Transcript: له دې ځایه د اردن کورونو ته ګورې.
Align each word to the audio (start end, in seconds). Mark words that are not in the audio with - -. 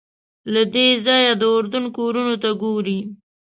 له 0.53 0.61
دې 0.73 0.87
ځایه 1.05 1.33
د 1.41 1.43
اردن 1.55 1.85
کورونو 1.97 2.33
ته 2.43 2.49
ګورې. 2.61 2.97